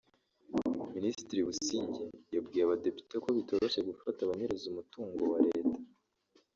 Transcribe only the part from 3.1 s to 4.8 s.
ko bitoroshye gufata abanyereza